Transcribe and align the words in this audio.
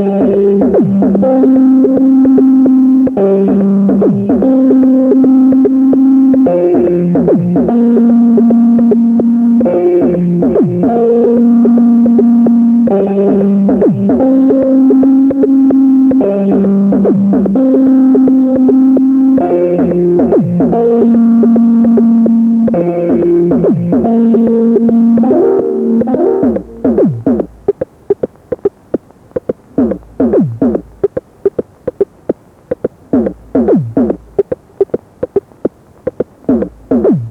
Thank 0.00 0.30
you. 7.54 7.69
you. 36.90 37.29